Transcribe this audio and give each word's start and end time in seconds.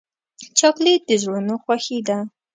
چاکلېټ 0.57 1.01
د 1.07 1.11
زړونو 1.23 1.53
خوښي 1.63 1.99
ده. 2.07 2.17